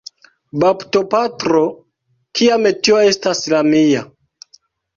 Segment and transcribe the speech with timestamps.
[0.61, 1.61] Baptopatro,
[2.41, 4.05] kia metio estas la mia!